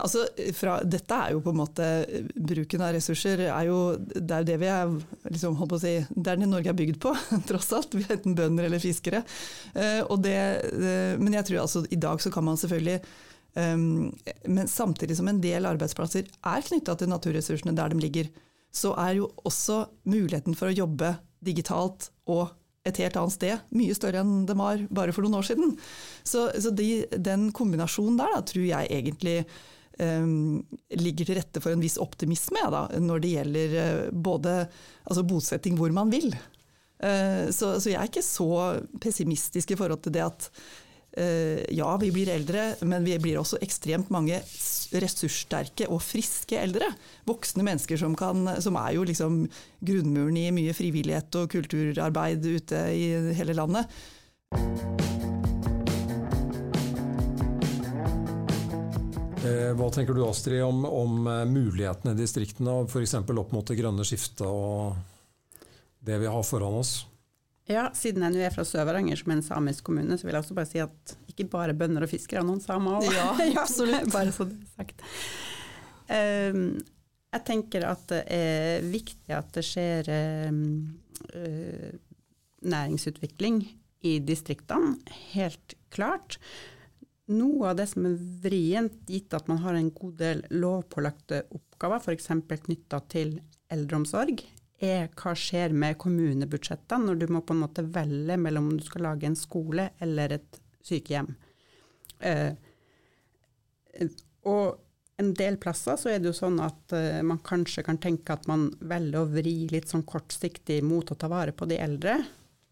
[0.00, 0.24] Altså,
[0.56, 1.86] fra, dette er jo på en måte
[2.32, 4.94] Bruken av ressurser er jo det er det vi er
[5.28, 7.12] liksom, holdt på å si, Det er det Norge er bygd på,
[7.50, 7.96] tross alt.
[7.98, 9.20] Vi er enten bønder eller fiskere.
[9.76, 10.38] Uh, det,
[10.72, 13.02] uh, men jeg tror altså i dag så kan man selvfølgelig
[13.58, 14.08] um,
[14.48, 18.32] Men samtidig som en del arbeidsplasser er knytta til naturressursene der de ligger,
[18.72, 21.12] så er jo også muligheten for å jobbe
[21.44, 22.48] digitalt og
[22.88, 25.76] et helt annet sted, mye større enn det var bare for noen år siden.
[26.26, 29.36] Så, så de, den kombinasjonen der da, tror jeg egentlig
[30.02, 30.62] um,
[30.98, 34.56] ligger til rette for en viss optimisme da, når det gjelder uh, både
[35.04, 36.32] altså bosetting hvor man vil.
[37.02, 38.50] Uh, så, så, jeg er ikke så
[39.02, 40.50] pessimistisk i forhold til det at
[41.12, 44.38] ja, vi blir eldre, men vi blir også ekstremt mange
[44.96, 46.88] ressurssterke og friske eldre.
[47.28, 49.42] Voksne mennesker som, kan, som er jo liksom
[49.84, 53.92] grunnmuren i mye frivillighet og kulturarbeid ute i hele landet.
[59.42, 63.16] Eh, hva tenker du Astrid om, om eh, mulighetene i distriktene, f.eks.
[63.26, 64.94] opp mot det grønne skiftet og
[66.02, 67.00] det vi har foran oss?
[67.70, 70.42] Ja, siden jeg nå er fra Sør-Varanger, som er en samisk kommune, så vil jeg
[70.42, 73.06] også bare si at ikke bare bønder og fiskere, noen samer òg.
[73.14, 73.28] Ja,
[73.62, 74.10] absolutt.
[74.12, 75.04] bare så det er sagt.
[76.10, 76.64] Um,
[77.32, 80.10] jeg tenker at det er viktig at det skjer
[80.50, 80.58] um,
[81.32, 81.92] uh,
[82.66, 83.62] næringsutvikling
[84.02, 84.96] i distriktene,
[85.32, 86.40] helt klart.
[87.32, 92.02] Noe av det som er vrient, gitt at man har en god del lovpålagte oppgaver,
[92.02, 92.28] f.eks.
[92.66, 93.36] knytta til
[93.72, 94.42] eldreomsorg,
[94.82, 98.84] er hva skjer med kommunebudsjettene når du må på en måte velge mellom om du
[98.86, 101.30] skal lage en skole eller et sykehjem.
[102.22, 102.52] Eh,
[104.48, 104.80] og
[105.22, 108.48] en del plasser så er det jo sånn at eh, man kanskje kan tenke at
[108.50, 112.18] man velger å vri litt sånn kortsiktig mot å ta vare på de eldre.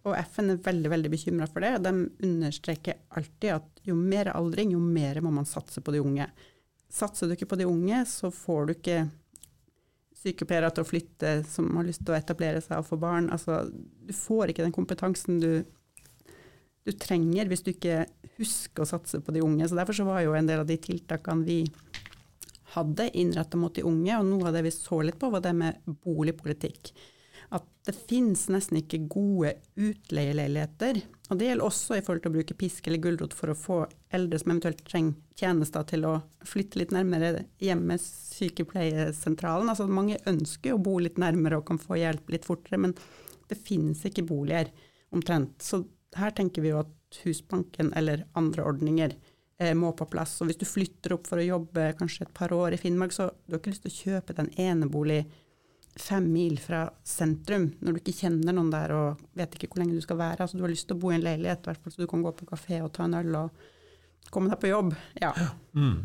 [0.08, 1.74] Og FN er veldig veldig bekymra for det.
[1.84, 1.92] De
[2.26, 6.30] understreker alltid at jo mer aldring, jo mer må man satse på de unge.
[6.90, 9.00] Satser du ikke på de unge, så får du ikke
[10.20, 13.30] sykepleiere til å flytte som har lyst til å etablere seg og få barn.
[13.32, 15.52] Altså, du får ikke den kompetansen du,
[16.84, 18.04] du, trenger hvis du ikke
[18.38, 19.68] husker å satse på de unge.
[19.68, 21.62] Så Derfor så var jo en del av de tiltakene vi
[22.74, 25.56] hadde innretta mot de unge, og noe av det vi så litt på, var det
[25.58, 26.92] med boligpolitikk
[27.50, 31.00] at det finnes nesten ikke gode utleieleiligheter.
[31.30, 33.76] Og det gjelder også i forhold til å bruke pisk eller gulrot for å få
[34.16, 36.14] eldre som eventuelt trenger tjenester til å
[36.46, 39.70] flytte litt nærmere hjemmesykepleiesentralen.
[39.70, 42.92] Altså mange ønsker å bo litt nærmere og kan få hjelp litt fortere, men
[43.50, 44.68] det finnes ikke boliger
[45.14, 45.62] omtrent.
[45.62, 45.84] Så
[46.18, 50.34] her tenker vi jo at Husbanken eller andre ordninger eh, må på plass.
[50.42, 53.30] Og hvis du flytter opp for å jobbe kanskje et par år i Finnmark, så
[53.46, 55.22] du har ikke lyst til å kjøpe den ene bolig
[56.00, 59.98] fem mil fra sentrum, når du ikke kjenner noen der og vet ikke hvor lenge
[59.98, 60.44] du skal være.
[60.44, 62.24] Altså, du har lyst til å bo i en leilighet, hvert fall, så du kan
[62.24, 63.66] gå på kafé og ta en øl og
[64.30, 64.94] komme deg på jobb.
[65.20, 65.32] Ja.
[65.76, 65.98] Mm.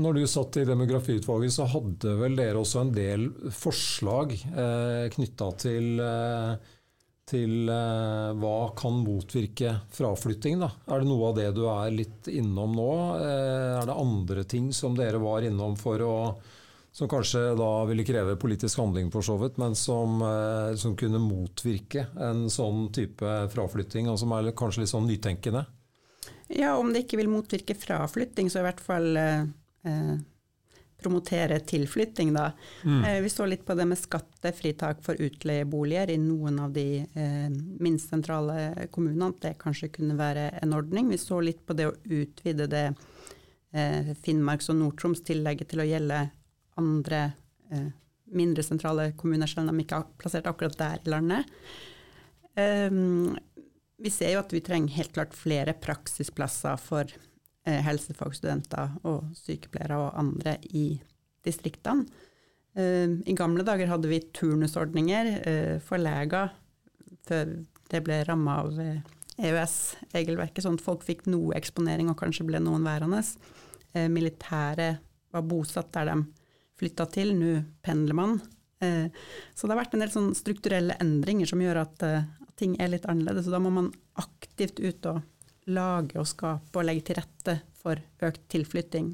[0.00, 5.48] Når du satt i demografiutvalget, så hadde vel dere også en del forslag eh, knytta
[5.58, 6.52] til, eh,
[7.30, 10.62] til eh, hva kan motvirke fraflytting.
[10.62, 10.70] Da?
[10.86, 12.92] Er det noe av det du er litt innom nå?
[13.18, 16.16] Eh, er det andre ting som dere var innom for å
[16.92, 21.22] som kanskje da ville kreve politisk handling, for så vidt, men som, eh, som, kunne
[21.22, 25.66] motvirke en sånn type fraflytting, og som er kanskje litt sånn nytenkende?
[26.50, 30.16] Ja, om det ikke vil motvirke fraflytting, så i hvert fall eh,
[31.00, 32.52] promotere tilflytting, da.
[32.84, 33.04] Mm.
[33.04, 37.48] Eh, vi så litt på det med skattefritak for utleieboliger i noen av de eh,
[37.80, 41.10] minst sentrale kommunene, at det kanskje kunne være en ordning.
[41.10, 46.20] Vi så litt på det å utvide det eh, Finnmarks- og Nord-Troms-tillegget til å gjelde
[46.80, 47.22] andre
[47.70, 47.90] eh,
[48.34, 51.56] mindre sentrale kommuner, selv om de ikke er plassert akkurat der i landet.
[52.58, 53.36] Um,
[54.00, 59.98] vi ser jo at vi trenger helt klart flere praksisplasser for eh, helsefagstudenter og sykepleiere
[60.00, 60.94] og andre i
[61.44, 62.06] distriktene.
[62.78, 66.54] Eh, I gamle dager hadde vi turnusordninger eh, for leger
[67.28, 67.54] før
[67.90, 69.00] det ble ramma av eh,
[69.40, 73.22] EØS-regelverket, sånn at folk fikk noe eksponering og kanskje ble noen værende.
[73.92, 74.92] Eh, militære
[75.34, 76.18] var bosatt der de
[76.80, 78.38] flytta til, nå pendler man.
[78.80, 79.06] Eh,
[79.54, 82.92] så det har vært en del sånn strukturelle endringer som gjør eh, at ting er
[82.92, 83.48] litt annerledes.
[83.48, 85.20] Og da må man aktivt ut og
[85.70, 89.12] lage og skape og legge til rette for økt tilflytting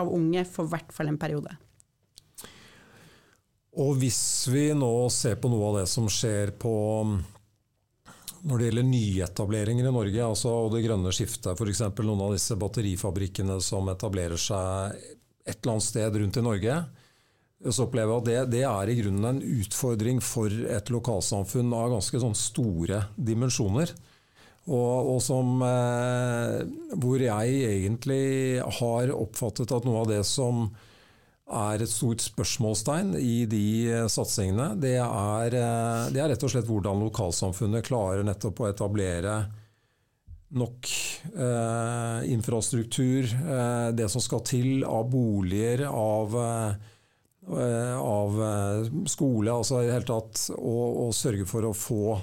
[0.00, 1.52] av unge for i hvert fall en periode.
[3.80, 6.74] Og hvis vi nå ser på noe av det som skjer på
[8.40, 11.82] når det gjelder nyetableringer i Norge, altså og det grønne skiftet, f.eks.
[12.00, 14.96] noen av disse batterifabrikkene som etablerer seg
[15.46, 16.76] et eller annet sted rundt i Norge,
[17.60, 21.90] så opplever jeg at det, det er i grunnen en utfordring for et lokalsamfunn av
[21.92, 23.92] ganske sånn store dimensjoner.
[24.70, 26.60] Og, og som, eh,
[27.00, 30.68] hvor jeg egentlig har oppfattet at noe av det som
[31.50, 36.52] er et stort spørsmålstegn i de eh, satsingene, det er, eh, det er rett og
[36.52, 39.40] slett hvordan lokalsamfunnet klarer nettopp å etablere
[40.50, 40.88] nok
[41.36, 49.80] eh, infrastruktur, eh, det som skal til av boliger, av, eh, av eh, skole, altså
[49.80, 52.18] i det hele tatt å sørge for å få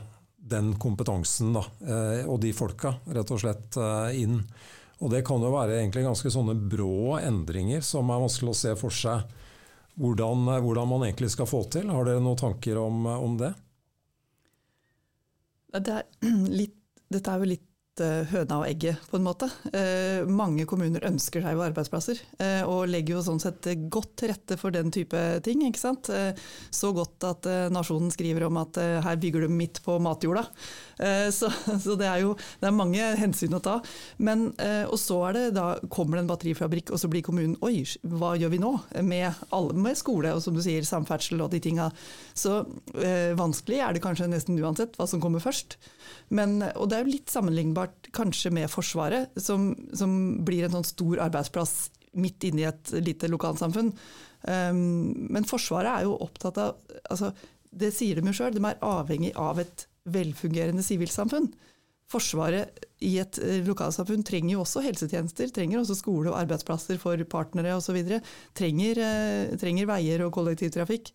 [0.47, 4.39] den kompetansen da, eh, og de folka rett og slett eh, inn.
[5.03, 8.73] Og det kan jo være egentlig ganske sånne brå endringer som er vanskelig å se
[8.79, 9.35] for seg
[9.97, 11.91] hvordan, hvordan man egentlig skal få til.
[11.93, 13.51] Har dere noen tanker om, om det?
[15.77, 16.07] Det er
[16.63, 16.77] litt,
[17.13, 17.66] dette er jo litt
[18.01, 19.49] høna og egget, på en måte.
[19.75, 24.31] Eh, mange kommuner ønsker seg jo arbeidsplasser, eh, og legger jo sånn sett godt til
[24.33, 25.63] rette for den type ting.
[25.67, 26.09] ikke sant?
[26.13, 26.33] Eh,
[26.73, 30.47] så godt at eh, Nasjonen skriver om at eh, her bygger du midt på matjorda.
[30.97, 31.51] Så,
[31.83, 33.75] så, det er jo det er mange hensyn å ta.
[34.17, 34.47] Men,
[34.89, 38.31] og så er det, da kommer det en batterifabrikk, og så blir kommunen oi, hva
[38.39, 38.71] gjør vi nå?
[39.05, 41.91] Med, alle, med skole og som du sier, samferdsel og de tinga.
[42.33, 42.63] Så
[43.37, 45.77] vanskelig er det kanskje nesten uansett hva som kommer først.
[46.33, 50.11] Men, og det er jo litt sammenlignbart kanskje med Forsvaret, som, som
[50.45, 51.75] blir en sånn stor arbeidsplass
[52.17, 53.91] midt inne i et lite lokalsamfunn.
[54.47, 54.81] Um,
[55.33, 56.75] men Forsvaret er jo opptatt av
[57.09, 57.31] altså,
[57.73, 61.49] Det sier de jo sjøl, de er avhengig av et velfungerende sivilsamfunn.
[62.07, 67.19] Forsvaret i et eh, lokalsamfunn trenger jo også helsetjenester, trenger også skole og arbeidsplasser for
[67.27, 67.97] partnere osv.
[68.55, 71.11] Trenger, eh, trenger veier og kollektivtrafikk.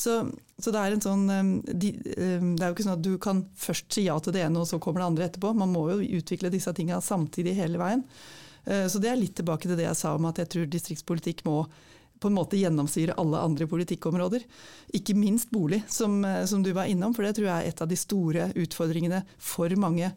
[0.00, 0.16] Så,
[0.56, 4.06] så det, er sånn, eh, det er jo ikke sånn at du kan først si
[4.06, 5.52] ja til det ene, og så kommer det andre etterpå.
[5.60, 8.06] Man må jo utvikle disse tingene samtidig hele veien.
[8.60, 11.62] Så det er litt tilbake til det jeg sa om at jeg tror distriktspolitikk må
[12.20, 14.44] på en måte gjennomsyre alle andre politikkområder.
[14.98, 17.88] Ikke minst bolig, som, som, du var innom, for det tror jeg er et av
[17.88, 20.12] de store utfordringene for mange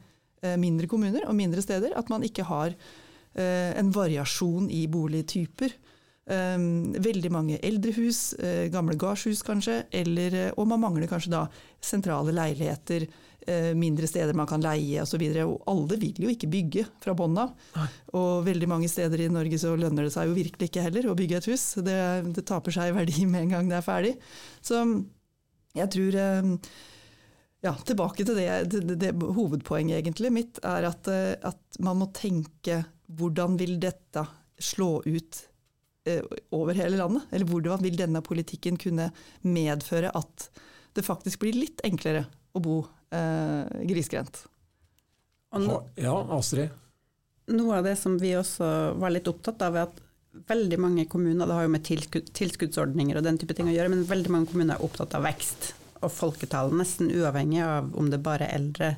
[0.59, 1.95] mindre kommuner og mindre steder.
[1.99, 5.75] At man ikke har eh, en variasjon i boligtyper.
[6.23, 8.29] Um, veldig mange eldrehus,
[8.71, 11.41] gamle gardshus kanskje, eller, og man mangler kanskje da
[11.83, 13.09] sentrale leiligheter,
[13.75, 15.19] mindre steder man kan leie osv.
[15.19, 17.49] Alle vil jo ikke bygge fra bånn av.
[18.15, 21.17] Og veldig mange steder i Norge så lønner det seg jo virkelig ikke heller å
[21.19, 21.65] bygge et hus.
[21.83, 21.99] Det,
[22.39, 24.13] det taper seg i verdi med en gang det er ferdig.
[24.63, 24.79] Så
[25.75, 26.19] jeg tror
[27.63, 32.83] ja, tilbake til det, det, det, hovedpoenget egentlig mitt er at, at man må tenke
[33.13, 34.25] hvordan vil dette
[34.63, 35.43] slå ut
[36.05, 37.23] Eh, over hele landet?
[37.31, 39.07] Eller hvordan vil denne politikken kunne
[39.47, 40.49] medføre at
[40.93, 42.81] det faktisk blir litt enklere å bo
[43.15, 44.41] eh, grisgrendt?
[45.95, 46.73] Ja, Astrid?
[47.53, 48.67] Noe av det som vi også
[48.99, 50.01] var litt opptatt av, er at
[50.49, 54.03] veldig mange kommuner, det har jo med tilskuddsordninger og den type ting å gjøre, men
[54.09, 55.71] veldig mange kommuner er opptatt av vekst
[56.03, 58.93] og folketall, nesten uavhengig av om det bare er eldre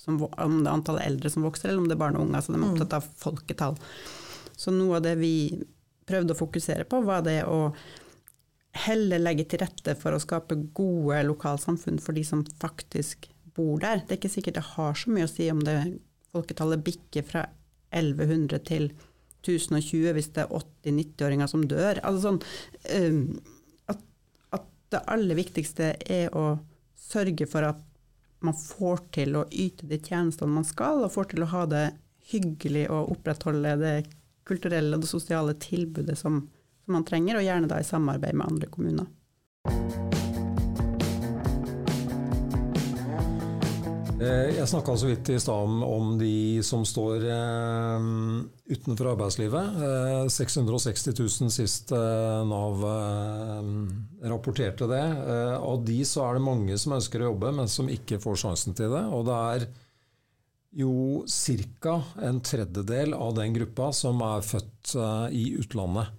[0.00, 2.40] som, om det er antallet eldre som vokser, eller om det er barn og unge.
[2.40, 3.76] Så de er opptatt av folketall.
[4.56, 5.34] Så noe av det vi
[6.08, 7.74] prøvde å fokusere på, var det å
[8.86, 14.04] heller legge til rette for å skape gode lokalsamfunn for de som faktisk bor der.
[14.06, 15.76] Det er ikke sikkert det har så mye å si om det
[16.32, 17.44] folketallet bikker fra
[17.90, 18.90] 1100 til
[19.42, 22.00] 1020 hvis det er 80-90-åringer som dør.
[22.06, 22.40] Altså sånn,
[22.94, 23.40] um,
[24.90, 26.58] det aller viktigste er å
[26.98, 27.82] sørge for at
[28.44, 31.84] man får til å yte de tjenestene man skal, og får til å ha det
[32.32, 33.94] hyggelig og opprettholde det
[34.48, 36.42] kulturelle og det sosiale tilbudet som,
[36.84, 40.29] som man trenger, og gjerne da i samarbeid med andre kommuner.
[44.20, 48.08] Jeg snakka så vidt i stad om, de som står eh,
[48.68, 49.78] utenfor arbeidslivet.
[49.86, 53.70] Eh, 660 000 sist eh, Nav eh,
[54.28, 55.02] rapporterte det.
[55.02, 58.42] Eh, av de så er det mange som ønsker å jobbe, men som ikke får
[58.44, 59.04] sjansen til det.
[59.08, 59.68] Og det er
[60.84, 60.94] jo
[61.80, 61.96] ca.
[62.28, 64.94] en tredjedel av den gruppa som er født
[65.34, 66.12] i utlandet.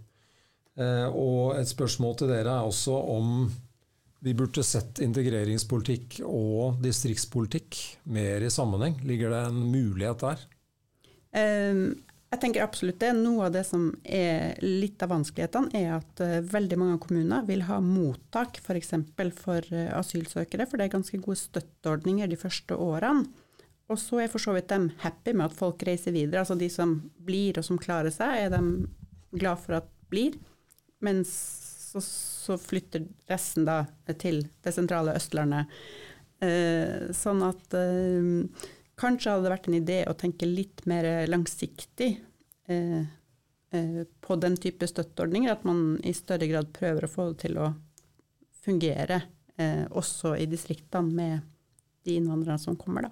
[1.15, 3.45] og et spørsmål til dere er også om
[4.21, 7.77] vi burde sett integreringspolitikk og distriktspolitikk
[8.13, 8.99] mer i sammenheng.
[9.07, 10.43] Ligger det en mulighet der?
[11.41, 11.85] Ehm,
[12.31, 13.11] jeg tenker absolutt det.
[13.17, 17.65] Noe av det som er litt av vanskelighetene, er at eh, veldig mange kommuner vil
[17.67, 18.93] ha mottak f.eks.
[19.17, 23.25] For, for eh, asylsøkere, for det er ganske gode støtteordninger de første årene.
[23.91, 26.45] Og så er for så vidt de happy med at folk reiser videre.
[26.45, 26.93] Altså de som
[27.25, 28.61] blir og som klarer seg, er de
[29.35, 30.37] glad for at blir.
[31.03, 31.33] Mens
[31.91, 31.99] så
[32.41, 33.83] så flytter resten da
[34.19, 35.69] til det sentrale Østlandet.
[36.41, 38.67] Eh, sånn at eh,
[39.01, 42.15] kanskje hadde det vært en idé å tenke litt mer langsiktig
[42.71, 43.03] eh,
[43.77, 45.53] eh, på den type støtteordninger.
[45.53, 47.71] At man i større grad prøver å få det til å
[48.61, 49.21] fungere
[49.57, 51.49] eh, også i distriktene med
[52.05, 53.11] de innvandrerne som kommer, da.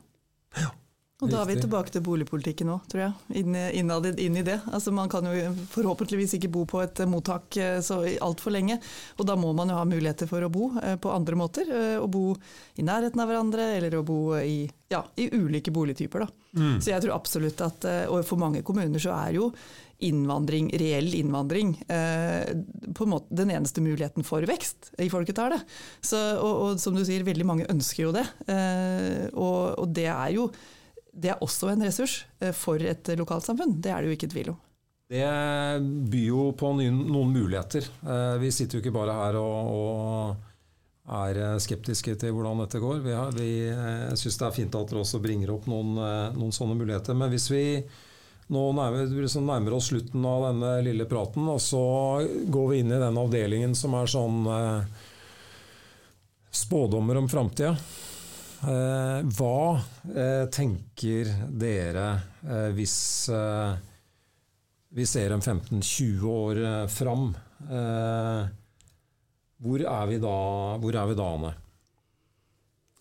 [0.63, 0.73] Ja.
[1.19, 3.39] Og da er vi tilbake til boligpolitikken òg, tror jeg.
[3.41, 4.55] Inn, innad, inn, i det.
[4.71, 8.77] Altså Man kan jo forhåpentligvis ikke bo på et mottak eh, så altfor lenge.
[9.19, 11.67] Og da må man jo ha muligheter for å bo eh, på andre måter.
[11.67, 12.31] Eh, å bo
[12.79, 16.23] i nærheten av hverandre, eller å bo i, ja, i ulike boligtyper.
[16.23, 16.47] Da.
[16.55, 16.79] Mm.
[16.79, 19.51] Så jeg tror absolutt at Og for mange kommuner så er jo
[19.99, 25.67] innvandring, reell innvandring, på en måte den eneste muligheten for vekst i folketallet.
[25.99, 28.23] Så, og, og som du sier, veldig mange ønsker jo det.
[29.35, 30.47] og, og det er jo
[31.19, 33.77] det er også en ressurs eh, for et lokalsamfunn.
[33.81, 34.59] Det er det jo ikke tvil om.
[35.09, 35.25] Det
[36.11, 37.87] byr jo på noen muligheter.
[38.05, 40.45] Eh, vi sitter jo ikke bare her og, og
[41.19, 43.01] er skeptiske til hvordan dette går.
[43.05, 45.97] Vi, har, vi eh, syns det er fint at dere også bringer opp noen,
[46.37, 47.17] noen, sånne muligheter.
[47.17, 47.63] Men hvis vi
[48.49, 51.81] nå nærmer, liksom nærmer, oss slutten av denne lille praten, og så
[52.49, 55.03] går vi inn i den avdelingen som er sånn eh,
[56.61, 57.75] spådommer om framtida.
[58.59, 59.79] Eh, hva
[60.11, 62.07] eh, tenker dere
[62.43, 62.97] eh, hvis
[64.89, 66.59] vi ser en 15-20 år
[66.91, 67.29] fram?
[69.59, 71.53] Hvor er vi da, Anne?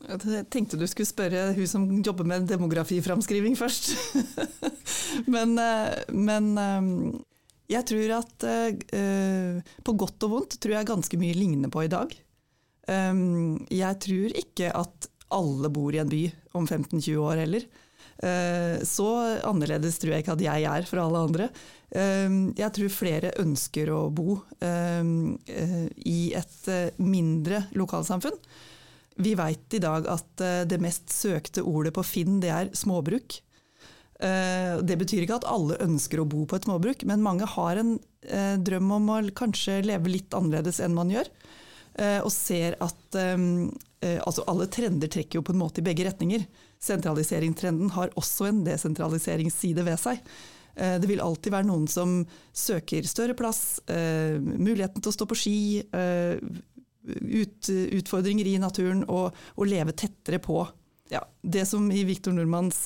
[0.08, 3.94] Jeg tenkte du skulle spørre hun som jobber med demografiframskriving først.
[5.34, 5.56] men,
[6.12, 6.52] men,
[7.72, 8.48] jeg tror at
[9.88, 12.12] på godt og vondt tror jeg ganske mye ligner på i dag.
[12.84, 16.24] Jeg tror ikke at alle bor i en by
[16.58, 17.68] om 15-20 år heller.
[18.18, 19.08] Eh, så
[19.46, 21.48] annerledes tror jeg ikke at jeg er fra alle andre.
[21.90, 25.12] Eh, jeg tror flere ønsker å bo eh,
[26.02, 28.38] i et mindre lokalsamfunn.
[29.18, 33.40] Vi veit i dag at det mest søkte ordet på Finn, det er småbruk.
[34.14, 37.96] Det betyr ikke at alle ønsker å bo på et småbruk, men mange har en
[38.62, 41.26] drøm om å kanskje leve litt annerledes enn man gjør.
[41.98, 43.16] Og ser at
[44.00, 46.44] Eh, altså Alle trender trekker jo på en måte i begge retninger.
[46.82, 50.22] Sentraliseringstrenden har også en desentraliseringsside ved seg.
[50.78, 52.20] Eh, det vil alltid være noen som
[52.54, 55.58] søker større plass, eh, muligheten til å stå på ski,
[57.08, 60.60] ut, utfordringer i naturen og, og leve tettere på.
[61.08, 62.82] Ja, det som i Viktor Nordmanns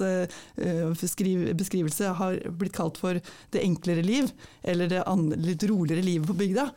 [0.55, 3.18] beskrivelse har blitt kalt for
[3.51, 4.31] det enklere liv,
[4.62, 5.03] eller det
[5.42, 6.68] litt roligere livet på bygda.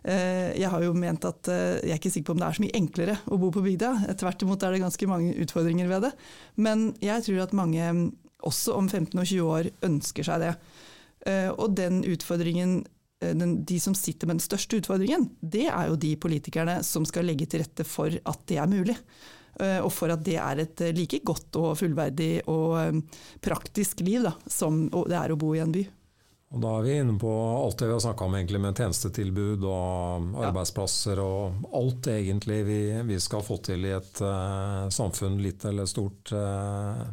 [0.00, 2.56] Eh, jeg har jo ment at eh, jeg er ikke sikker på om det er
[2.56, 3.90] så mye enklere å bo på bygda.
[4.20, 6.12] Tvert imot er det ganske mange utfordringer ved det.
[6.56, 7.90] Men jeg tror at mange,
[8.46, 10.54] også om 15 og 20 år, ønsker seg det.
[11.28, 12.82] Eh, og den utfordringen
[13.20, 17.44] de som sitter med den største utfordringen, det er jo de politikerne som skal legge
[17.52, 18.94] til rette for at det er mulig.
[19.60, 23.02] Og for at det er et like godt og fullverdig og
[23.44, 25.84] praktisk liv da, som det er å bo i en by.
[26.50, 29.66] Og Da er vi inne på alt det vi har snakka om egentlig med tjenestetilbud
[29.70, 35.62] og arbeidsplasser og alt egentlig vi, vi skal få til i et uh, samfunn, litt
[35.70, 36.32] eller stort.
[36.34, 37.04] Uh,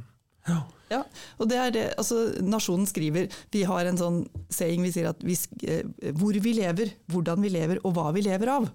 [0.49, 0.57] ja.
[0.89, 1.03] ja.
[1.38, 5.22] og det er det, altså Nasjonen skriver, vi har en sånn saying, vi sier at
[5.22, 5.38] vi,
[5.70, 8.66] uh, hvor vi lever, hvordan vi lever og hva vi lever av.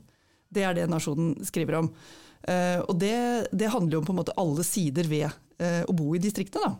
[0.52, 1.90] Det er det Nasjonen skriver om.
[2.84, 3.14] og det,
[3.56, 5.30] det, handler jo om på en måte alle sider ved
[5.88, 6.60] å bo i distriktet.
[6.60, 6.74] da.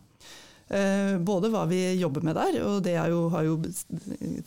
[0.72, 3.58] Eh, både hva vi jobber med der, og det jo, har jo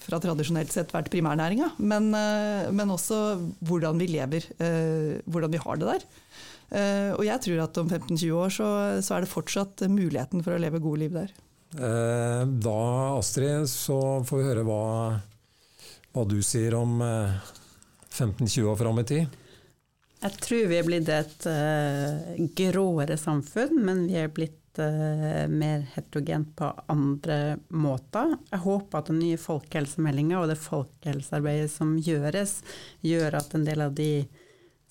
[0.02, 3.20] fra tradisjonelt sett vært primærnæringa, men, eh, men, også
[3.62, 6.08] hvordan vi lever, eh, hvordan vi har det der.
[7.16, 8.68] Og jeg tror at om 15-20 år så,
[9.06, 11.30] så, er det fortsatt muligheten for å leve gode liv der.
[11.78, 12.82] Da,
[13.14, 14.82] Astrid, så får vi høre hva,
[16.12, 16.98] hva du sier om
[18.10, 19.40] 15-20 år fram i tid?
[20.26, 25.86] Jeg tror vi er blitt et uh, gråere samfunn, men vi er blitt uh, mer
[25.96, 28.36] heterogent på andre måter.
[28.52, 32.60] Jeg håper at den nye folkehelsemeldinga og det folkehelsearbeidet som gjøres,
[33.06, 34.10] gjør at en del av de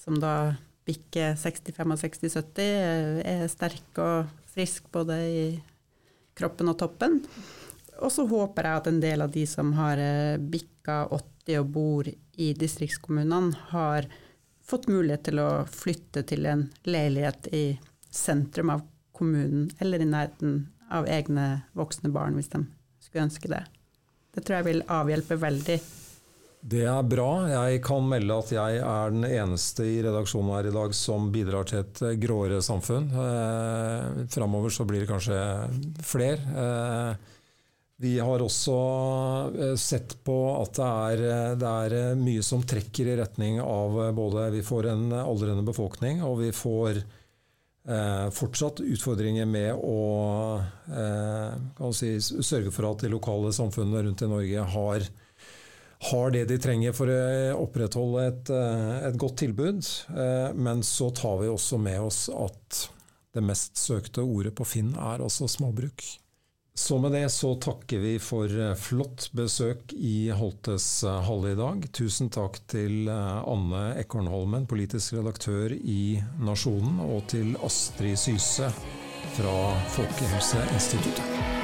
[0.01, 0.55] som da
[0.85, 5.45] bikker 65 og 60-70, eh, er sterke og friske både i
[6.37, 7.22] kroppen og toppen.
[8.05, 10.03] Og så håper jeg at en del av de som har
[10.39, 14.09] bikka 80 og bor i distriktskommunene, har
[14.64, 17.64] fått mulighet til å flytte til en leilighet i
[18.14, 18.85] sentrum av
[19.17, 22.65] kommunen, eller i nærheten av egne voksne barn, hvis de
[23.03, 23.65] skulle ønske det.
[24.35, 25.79] Det tror jeg vil avhjelpe veldig.
[26.65, 27.29] Det er bra.
[27.51, 31.69] Jeg kan melde at jeg er den eneste i redaksjonen her i dag som bidrar
[31.69, 33.11] til et gråere samfunn.
[33.12, 35.39] Eh, Framover så blir det kanskje
[36.09, 36.41] flere.
[36.65, 37.35] Eh,
[37.97, 38.75] vi har også
[39.61, 43.61] eh, sett på at det er, eh, det er, eh, mye som trekker i retning
[43.62, 47.05] av både Vi får en aldrende befolkning, og vi får
[47.89, 49.99] eh, fortsatt utfordringer med å
[50.89, 55.07] eh, si, sørge for at de lokale samfunnene rundt i Norge har,
[56.11, 58.53] har det de trenger for å opprettholde et,
[59.11, 59.85] et godt tilbud.
[60.16, 62.85] Eh, men så tar vi også med oss at
[63.35, 66.05] det mest søkte ordet på Finn er altså småbruk.
[66.77, 71.59] Så med det så takker vi for eh, flott besøk i Holtes eh, halle i
[71.59, 71.87] dag.
[71.95, 78.72] Tusen takk til eh, Anne Ekornholmen, politisk redaktør i Nasjonen, og til Astrid Syse
[79.37, 79.55] fra
[79.95, 81.64] Folkehelseinstituttet.